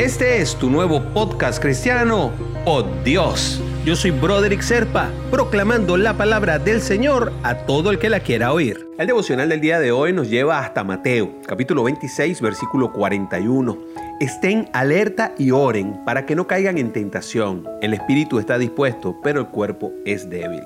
Este 0.00 0.40
es 0.40 0.56
tu 0.56 0.70
nuevo 0.70 1.02
podcast 1.12 1.60
cristiano, 1.60 2.32
Oh 2.64 2.82
Dios. 3.04 3.62
Yo 3.84 3.94
soy 3.94 4.12
Broderick 4.12 4.62
Serpa, 4.62 5.10
proclamando 5.30 5.98
la 5.98 6.16
palabra 6.16 6.58
del 6.58 6.80
Señor 6.80 7.34
a 7.42 7.54
todo 7.66 7.90
el 7.90 7.98
que 7.98 8.08
la 8.08 8.20
quiera 8.20 8.54
oír. 8.54 8.88
El 8.96 9.08
devocional 9.08 9.50
del 9.50 9.60
día 9.60 9.78
de 9.78 9.92
hoy 9.92 10.14
nos 10.14 10.30
lleva 10.30 10.58
hasta 10.58 10.84
Mateo, 10.84 11.34
capítulo 11.46 11.84
26, 11.84 12.40
versículo 12.40 12.94
41. 12.94 13.76
Estén 14.20 14.70
alerta 14.72 15.34
y 15.36 15.50
oren 15.50 16.02
para 16.06 16.24
que 16.24 16.34
no 16.34 16.46
caigan 16.46 16.78
en 16.78 16.94
tentación. 16.94 17.68
El 17.82 17.92
espíritu 17.92 18.38
está 18.38 18.56
dispuesto, 18.56 19.20
pero 19.22 19.40
el 19.40 19.48
cuerpo 19.48 19.92
es 20.06 20.30
débil. 20.30 20.62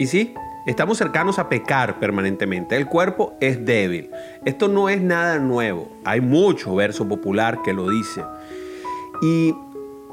Y 0.00 0.08
sí, 0.08 0.34
Estamos 0.66 0.96
cercanos 0.96 1.38
a 1.38 1.50
pecar 1.50 2.00
permanentemente. 2.00 2.74
El 2.74 2.86
cuerpo 2.86 3.34
es 3.38 3.66
débil. 3.66 4.10
Esto 4.46 4.66
no 4.66 4.88
es 4.88 5.02
nada 5.02 5.38
nuevo. 5.38 5.92
Hay 6.06 6.22
mucho 6.22 6.74
verso 6.74 7.06
popular 7.06 7.60
que 7.62 7.74
lo 7.74 7.90
dice. 7.90 8.22
Y 9.22 9.54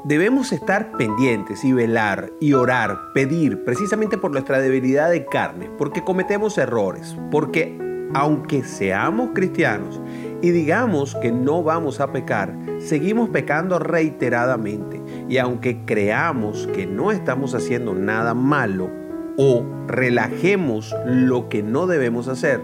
debemos 0.04 0.52
estar 0.52 0.92
pendientes 0.96 1.64
y 1.64 1.72
velar 1.72 2.32
y 2.40 2.54
orar, 2.54 3.12
pedir, 3.14 3.64
precisamente 3.64 4.18
por 4.18 4.30
nuestra 4.30 4.58
debilidad 4.60 5.10
de 5.10 5.26
carne, 5.26 5.70
porque 5.78 6.02
cometemos 6.02 6.58
errores, 6.58 7.16
porque 7.30 7.78
aunque 8.14 8.62
seamos 8.62 9.30
cristianos 9.34 10.00
y 10.42 10.50
digamos 10.50 11.14
que 11.16 11.32
no 11.32 11.62
vamos 11.62 12.00
a 12.00 12.12
pecar, 12.12 12.54
seguimos 12.78 13.30
pecando 13.30 13.78
reiteradamente. 13.78 15.00
Y 15.28 15.38
aunque 15.38 15.84
creamos 15.84 16.66
que 16.74 16.86
no 16.86 17.10
estamos 17.12 17.54
haciendo 17.54 17.94
nada 17.94 18.34
malo 18.34 18.90
o 19.38 19.64
relajemos 19.86 20.94
lo 21.06 21.48
que 21.48 21.62
no 21.62 21.86
debemos 21.86 22.28
hacer, 22.28 22.60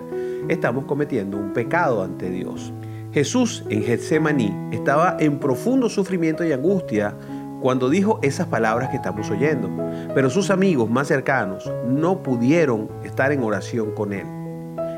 estamos 0.48 0.84
cometiendo 0.84 1.36
un 1.36 1.52
pecado 1.52 2.02
ante 2.02 2.30
Dios. 2.30 2.72
Jesús 3.12 3.64
en 3.70 3.82
Getsemaní 3.82 4.54
estaba 4.70 5.16
en 5.18 5.38
profundo 5.38 5.88
sufrimiento 5.88 6.44
y 6.44 6.52
angustia 6.52 7.14
cuando 7.62 7.88
dijo 7.88 8.20
esas 8.22 8.46
palabras 8.48 8.90
que 8.90 8.96
estamos 8.96 9.30
oyendo, 9.30 9.70
pero 10.14 10.28
sus 10.28 10.50
amigos 10.50 10.90
más 10.90 11.08
cercanos 11.08 11.70
no 11.86 12.22
pudieron 12.22 12.90
estar 13.04 13.32
en 13.32 13.42
oración 13.42 13.92
con 13.92 14.12
él. 14.12 14.26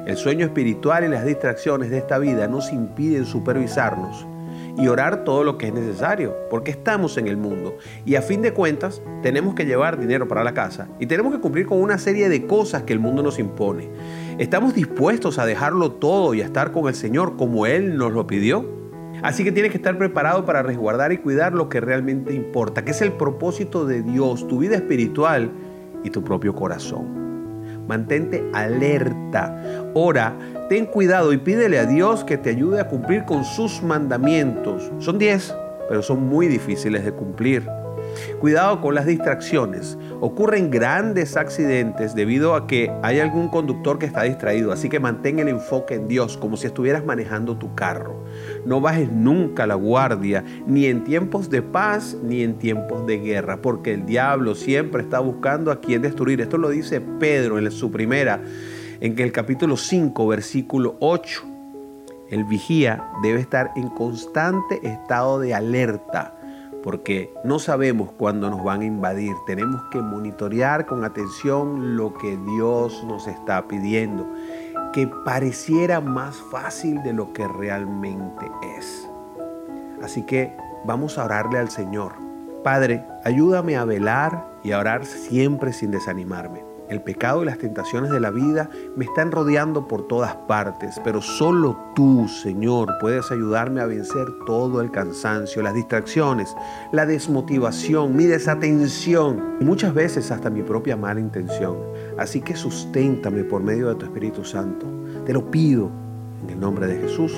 El 0.07 0.17
sueño 0.17 0.45
espiritual 0.45 1.05
y 1.05 1.09
las 1.09 1.25
distracciones 1.25 1.91
de 1.91 1.99
esta 1.99 2.19
vida 2.19 2.49
nos 2.49 2.73
impiden 2.73 3.27
supervisarnos 3.27 4.27
y 4.77 4.89
orar 4.89 5.25
todo 5.25 5.45
lo 5.45 5.57
que 5.57 5.69
es 5.69 5.73
necesario, 5.73 6.35
porque 6.51 6.73
estamos 6.73 7.17
en 7.17 7.29
el 7.29 7.37
mundo 7.37 7.77
y 8.05 8.17
a 8.17 8.23
fin 8.23 8.43
de 8.43 8.53
cuentas 8.53 9.03
tenemos 9.23 9.55
que 9.55 9.67
llevar 9.67 10.01
dinero 10.01 10.27
para 10.27 10.43
la 10.43 10.53
casa 10.53 10.89
y 10.99 11.07
tenemos 11.07 11.33
que 11.33 11.41
cumplir 11.41 11.67
con 11.67 11.81
una 11.81 11.99
serie 11.99 12.29
de 12.29 12.47
cosas 12.47 12.83
que 12.83 12.93
el 12.93 12.99
mundo 12.99 13.23
nos 13.23 13.39
impone. 13.39 13.89
¿Estamos 14.41 14.73
dispuestos 14.73 15.39
a 15.39 15.45
dejarlo 15.45 15.93
todo 15.93 16.33
y 16.33 16.41
a 16.41 16.47
estar 16.47 16.73
con 16.73 16.89
el 16.89 16.95
Señor 16.95 17.37
como 17.37 17.67
Él 17.67 17.99
nos 17.99 18.11
lo 18.15 18.27
pidió? 18.27 18.65
Así 19.23 19.45
que 19.45 19.53
tienes 19.53 19.71
que 19.71 19.77
estar 19.77 19.99
preparado 19.99 20.47
para 20.47 20.63
resguardar 20.63 21.13
y 21.13 21.19
cuidar 21.19 21.53
lo 21.53 21.69
que 21.69 21.79
realmente 21.79 22.33
importa, 22.33 22.83
que 22.83 22.93
es 22.93 23.03
el 23.03 23.13
propósito 23.13 23.85
de 23.85 24.01
Dios, 24.01 24.49
tu 24.49 24.61
vida 24.61 24.77
espiritual 24.77 25.51
y 26.05 26.09
tu 26.09 26.25
propio 26.25 26.55
corazón. 26.55 27.85
Mantente 27.87 28.43
alerta. 28.55 29.91
Ora, 29.93 30.35
ten 30.71 30.87
cuidado 30.87 31.35
y 31.35 31.37
pídele 31.37 31.79
a 31.79 31.85
Dios 31.85 32.25
que 32.25 32.39
te 32.39 32.49
ayude 32.49 32.81
a 32.81 32.89
cumplir 32.89 33.27
con 33.27 33.45
sus 33.45 33.83
mandamientos. 33.83 34.91
Son 35.01 35.19
10, 35.19 35.55
pero 35.87 36.01
son 36.01 36.27
muy 36.27 36.47
difíciles 36.47 37.05
de 37.05 37.13
cumplir. 37.13 37.69
Cuidado 38.41 38.81
con 38.81 38.95
las 38.95 39.07
distracciones. 39.07 39.99
Ocurren 40.21 40.71
grandes 40.71 41.37
accidentes 41.37 42.15
debido 42.15 42.55
a 42.55 42.67
que 42.67 42.91
hay 43.03 43.21
algún 43.21 43.49
conductor 43.49 43.99
que 43.99 44.07
está 44.07 44.23
distraído, 44.23 44.73
así 44.73 44.89
que 44.89 45.01
mantén 45.01 45.39
el 45.39 45.49
enfoque 45.49 45.95
en 45.95 46.09
Dios 46.09 46.37
como 46.37 46.57
si 46.57 46.67
estuvieras 46.67 47.05
manejando 47.05 47.59
tu 47.59 47.75
carro. 47.75 48.25
No 48.65 48.81
bajes 48.81 49.11
nunca 49.11 49.67
la 49.67 49.75
guardia, 49.75 50.45
ni 50.67 50.87
en 50.87 51.05
tiempos 51.05 51.51
de 51.51 51.63
paz 51.63 52.17
ni 52.23 52.43
en 52.43 52.59
tiempos 52.59 53.07
de 53.07 53.19
guerra, 53.19 53.61
porque 53.61 53.93
el 53.93 54.07
diablo 54.07 54.55
siempre 54.55 55.03
está 55.03 55.21
buscando 55.21 55.71
a 55.71 55.81
quien 55.81 56.03
destruir. 56.03 56.41
Esto 56.41 56.59
lo 56.59 56.71
dice 56.71 57.01
Pedro 57.01 57.59
en 57.59 57.71
su 57.71 57.91
primera, 57.91 58.41
en 59.01 59.19
el 59.19 59.33
capítulo 59.33 59.77
5, 59.77 60.27
versículo 60.27 60.97
8. 61.01 61.45
El 62.31 62.45
vigía 62.45 63.11
debe 63.23 63.41
estar 63.41 63.73
en 63.77 63.89
constante 63.89 64.81
estado 64.83 65.41
de 65.41 65.53
alerta 65.53 66.40
porque 66.83 67.33
no 67.45 67.59
sabemos 67.59 68.11
cuándo 68.13 68.51
nos 68.51 68.63
van 68.63 68.81
a 68.81 68.87
invadir. 68.87 69.35
Tenemos 69.47 69.83
que 69.91 70.01
monitorear 70.01 70.87
con 70.87 71.05
atención 71.05 71.97
lo 71.97 72.15
que 72.15 72.37
Dios 72.37 73.05
nos 73.05 73.27
está 73.27 73.67
pidiendo, 73.67 74.27
que 74.93 75.09
pareciera 75.25 76.01
más 76.01 76.37
fácil 76.51 77.03
de 77.03 77.13
lo 77.13 77.33
que 77.33 77.47
realmente 77.47 78.47
es. 78.79 79.09
Así 80.03 80.23
que 80.25 80.57
vamos 80.85 81.19
a 81.19 81.25
orarle 81.25 81.59
al 81.59 81.71
Señor. 81.71 82.13
Padre, 82.65 83.05
ayúdame 83.25 83.77
a 83.77 83.85
velar 83.85 84.47
y 84.63 84.73
a 84.73 84.79
orar 84.79 85.05
siempre 85.05 85.73
sin 85.73 85.91
desanimarme. 85.91 86.70
El 86.91 87.01
pecado 87.01 87.43
y 87.43 87.47
las 87.47 87.59
tentaciones 87.59 88.11
de 88.11 88.19
la 88.19 88.33
vida 88.33 88.69
me 88.97 89.05
están 89.05 89.31
rodeando 89.31 89.87
por 89.87 90.09
todas 90.09 90.35
partes, 90.49 91.01
pero 91.05 91.23
solo 91.23 91.79
tú, 91.95 92.27
Señor, 92.27 92.99
puedes 93.01 93.31
ayudarme 93.31 93.81
a 93.81 93.87
vencer 93.87 94.27
todo 94.45 94.81
el 94.81 94.91
cansancio, 94.91 95.63
las 95.63 95.75
distracciones, 95.75 96.57
la 96.91 97.07
desmotivación, 97.07 98.17
mi 98.17 98.25
desatención 98.25 99.57
y 99.61 99.65
muchas 99.65 99.95
veces 99.95 100.33
hasta 100.33 100.51
mi 100.51 100.63
propia 100.63 100.97
mala 100.97 101.21
intención. 101.21 101.77
Así 102.19 102.41
que 102.41 102.57
susténtame 102.57 103.45
por 103.45 103.63
medio 103.63 103.89
de 103.89 103.95
tu 103.95 104.07
Espíritu 104.07 104.45
Santo. 104.45 104.87
Te 105.25 105.33
lo 105.33 105.49
pido 105.49 105.91
en 106.43 106.51
el 106.51 106.59
nombre 106.59 106.89
de 106.89 107.01
Jesús. 107.01 107.33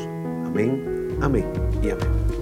Amén, 0.47 1.19
amén 1.21 1.47
y 1.83 1.91
amén. 1.91 2.42